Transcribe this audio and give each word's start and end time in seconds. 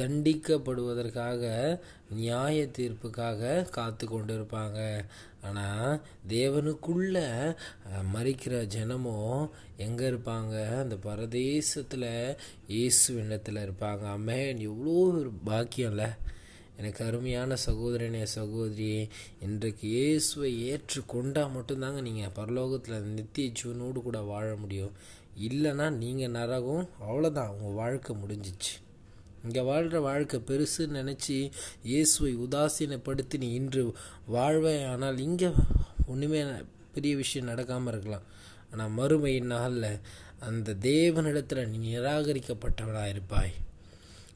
தண்டிக்கப்படுவதற்காக 0.00 1.42
நியாய 2.16 2.56
தீர்ப்புக்காக 2.78 3.52
காத்து 3.76 4.04
கொண்டிருப்பாங்க. 4.06 4.80
ஆனால் 5.48 6.00
தேவனுக்குள்ள 6.32 7.22
மறிக்கிற 8.16 8.60
ஜனமோ 8.74 9.16
எங்கே 9.86 10.04
இருப்பாங்க? 10.12 10.54
அந்த 10.82 10.98
பரதேசத்தில் 11.08 12.06
இயேசுவினத்தில் 12.74 13.62
இருப்பாங்க. 13.64 14.04
அம்மேன் 14.16 14.62
எவ்வளோ 14.68 14.98
ஒரு 15.08 15.32
பாக்கியம்ல. 15.50 16.04
எனக்கு 16.78 17.02
அருமையான 17.08 17.56
சகோதரனே 17.66 18.24
சகோதரி 18.38 18.92
இன்றைக்கு 19.46 19.86
இயேசுவை 19.96 20.50
ஏற்றுக்கொண்டா 20.70 21.44
மட்டும்தாங்க 21.58 22.02
நீங்கள் 22.08 22.38
பரலோகத்தில் 22.40 23.12
நித்திய 23.18 23.54
ஜீவனோடு 23.60 24.02
கூட 24.08 24.20
வாழ 24.32 24.48
முடியும். 24.64 24.96
இல்லைன்னா 25.48 25.86
நீங்கள் 26.02 26.36
நரகம் 26.40 26.84
அவ்வளோதான் 27.06 27.54
உங்கள் 27.54 27.78
வாழ்க்கை 27.84 28.14
முடிஞ்சிச்சு. 28.24 28.74
இங்கே 29.46 29.62
வாழ்கிற 29.70 29.98
வாழ்க்கை 30.08 30.38
பெருசுன்னு 30.50 30.98
நினச்சி 31.00 31.36
இயேசுவை 31.90 32.32
உதாசீனப்படுத்தி 32.46 33.36
நீ 33.44 33.48
இன்று 33.60 33.82
வாழ்வே. 34.36 34.76
ஆனால் 34.92 35.22
இங்கே 35.26 35.50
ஒன்றுமே 36.12 36.40
பெரிய 36.96 37.12
விஷயம் 37.22 37.50
நடக்காமல் 37.52 37.92
இருக்கலாம். 37.92 38.26
ஆனால் 38.72 38.94
மறுமையின் 38.98 39.52
நாளில் 39.54 39.90
அந்த 40.48 40.76
தேவனிடத்தில் 40.90 41.68
நீ 41.72 41.78
நிராகரிக்கப்பட்டவனாக 41.90 43.12
இருப்பாய் 43.14 43.54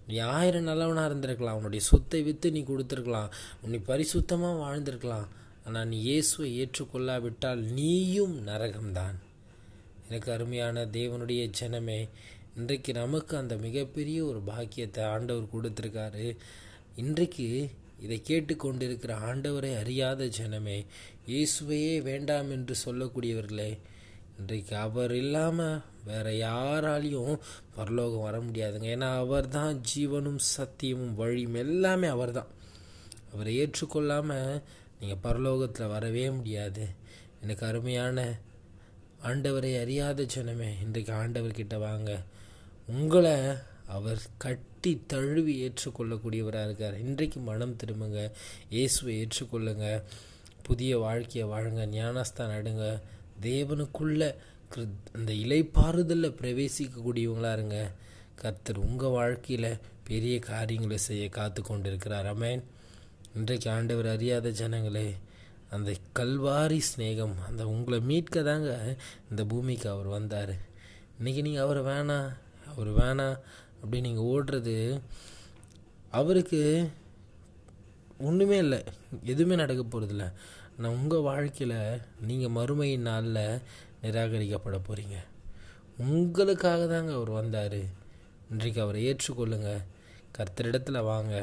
நீ 0.09 0.17
ஆயிரம் 0.37 0.69
நல்லவனாக 0.69 1.09
இருந்திருக்கலாம். 1.11 1.59
உன்னுடைய 1.59 1.83
சொத்தை 1.89 2.20
விற்று 2.29 2.48
நீ 2.55 2.61
கொடுத்துருக்கலாம். 2.70 3.33
உன்னை 3.65 3.79
பரிசுத்தமாக 3.91 4.61
வாழ்ந்திருக்கலாம். 4.65 5.29
ஆனால் 5.67 5.89
நீ 5.91 5.98
இயேசுவை 6.11 6.48
ஏற்றுக்கொள்ளாவிட்டால் 6.61 7.61
நீயும் 7.79 8.37
நரகம்தான். 8.48 9.19
எனக்கு 10.09 10.31
அருமையான 10.37 10.84
தேவனுடைய 10.97 11.42
ஜனமே 11.59 12.01
இன்றைக்கு 12.59 12.93
நமக்கு 12.93 13.35
அந்த 13.37 13.55
மிகப்பெரிய 13.57 14.19
ஒரு 14.25 14.41
பாக்கியத்தை 14.49 15.03
ஆண்டவர் 15.05 15.53
கொடுத்துருக்காரு. 15.53 16.25
இன்றைக்கு 17.03 17.47
இதை 18.05 18.17
கேட்டுக்கொண்டிருக்கிற 18.29 19.13
ஆண்டவரை 19.29 19.70
அறியாத 19.83 20.27
ஜனமே 20.39 20.79
இயேசுவையே 21.31 21.95
வேண்டாம் 22.09 22.51
என்று 22.51 22.75
சொல்லக்கூடியவர்களே 22.84 23.70
இன்றைக்கு 24.39 24.75
அவர் 24.77 25.15
இல்லாமல் 25.15 25.81
வேற 26.05 26.27
யாராலையும் 26.33 27.34
பரலோகம் 27.77 28.27
வர 28.27 28.37
முடியாதுங்க. 28.41 28.89
ஏன்னா 28.97 29.09
அவர் 29.23 29.48
தான் 29.48 29.81
ஜீவனும் 29.91 30.42
சத்தியமும் 30.57 31.14
வழியும் 31.14 31.59
எல்லாமே 31.64 32.09
அவர் 32.17 32.33
தான் 32.33 32.53
அவரை 33.33 33.53
ஏற்றுக்கொள்ளாமல் 33.62 34.62
நீங்கள் 35.01 35.25
பரலோகத்தில் 35.27 35.92
வரவே 35.97 36.31
முடியாது. 36.31 36.87
எனக்கு 37.42 37.64
அருமையான 37.67 38.19
ஆண்டவரை 39.29 39.71
அறியாத 39.81 40.23
ஜனமே 40.35 40.69
இன்றைக்கு 40.85 41.13
ஆண்டவர்கிட்ட 41.13 41.79
வாங்க. 41.79 42.11
உங்களை 42.89 43.35
அவர் 43.97 44.21
கட்டி 44.45 44.93
தழுவி 45.07 45.55
ஏற்றுக்கொள்ளக்கூடியவராக 45.67 46.67
இருக்கார். 46.69 46.97
இன்றைக்கு 46.99 47.41
மனம் 47.41 47.77
திரும்புங்க. 47.83 48.21
இயேசுவை 48.69 49.15
ஏற்றுக்கொள்ளுங்க. 49.23 50.03
புதிய 50.63 50.98
வாழ்க்கையை 50.98 51.45
வாழுங்க. 51.51 51.85
ஞானஸ்தான் 51.98 52.55
அடுங்க 52.59 52.87
தேவனுக்குள்ள 53.48 54.23
அந்த 55.19 55.33
இலைப்பாறுதலில் 55.45 56.39
பிரவேசிக்கக்கூடியவங்களாக 56.41 57.57
இருங்க. 57.59 57.79
கர்த்தர் 58.43 58.85
உங்கள் 58.89 59.17
வாழ்க்கையில் 59.19 59.81
பெரிய 60.09 60.39
காரியங்களை 60.39 60.98
செய்ய 60.98 61.29
காத்து 61.29 61.63
கொண்டிருக்கிறார் 61.63 62.29
அமேன் 62.35 62.63
இன்றைக்கு 63.35 63.71
ஆண்டவர் 63.71 64.07
அறியாத 64.07 64.48
ஜனங்களே 64.61 65.09
அந்த 65.71 65.91
கல்வாரி 66.19 66.79
ஸ்நேகம் 66.91 67.35
அந்த 67.49 67.67
உங்களை 67.67 68.01
மீட்க 68.01 68.43
தாங்க 68.43 68.97
இந்த 69.31 69.45
பூமிக்கு 69.45 69.91
அவர் 69.91 70.07
வந்தார். 70.07 70.53
இன்றைக்கி 71.19 71.41
நீங்கள் 71.47 71.63
அவர் 71.63 71.81
வேணாம் 71.85 72.29
அவர் 72.73 72.91
வேணாம் 72.95 73.37
அப்படின்னு 73.83 74.07
நீங்கள் 74.09 74.29
ஓடுறது 74.33 75.01
அவருக்கு 76.11 76.91
ஒன்றுமே 78.19 78.57
இல்லை. 78.57 78.81
எதுவுமே 79.25 79.55
நடக்க 79.55 79.83
போகிறதில்ல 79.83 80.33
நான் 80.79 80.93
உங்கள் 80.93 81.21
வாழ்க்கையில் 81.21 82.01
நீங்கள் 82.21 82.55
மறுமையின் 82.59 83.09
நாளில் 83.11 83.61
நிராகரிக்கப்பட 84.03 84.79
போகிறீங்க 84.89 85.17
உங்களுக்காக 85.98 86.86
தாங்க 86.86 87.13
அவர் 87.13 87.30
வந்தார். 87.30 87.80
இன்றைக்கு 88.51 88.80
அவரை 88.80 89.01
ஏற்றுக்கொள்ளுங்க. 89.13 89.70
கர்த்தரிடத்தில் 90.39 91.05
வாங்க. 91.05 91.35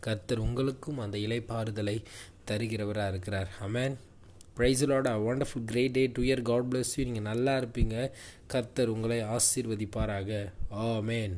கர்த்தர் 0.00 0.38
உங்களுக்கும் 0.38 0.98
அந்த 0.98 1.18
இலைப்பாறுதலை 1.18 2.04
தருகிறவராக 2.50 3.08
இருக்கிறார். 3.08 3.50
Amen 3.66 3.96
ப்ரைஸலோட 4.56 5.08
wonderful 5.26 5.66
great 5.66 5.90
day 5.90 6.06
to 6.06 6.22
year 6.22 6.42
God 6.42 6.64
bless 6.70 6.94
you 6.96 7.04
நீங்கள் 7.04 7.28
நல்லா 7.32 7.58
இருப்பீங்க. 7.58 8.10
கர்த்தர் 8.46 8.88
உங்களை 8.88 9.18
ஆசீர்வதிப்பாராக. 9.36 10.30
ஆ 10.72 10.98
மேன் 11.10 11.36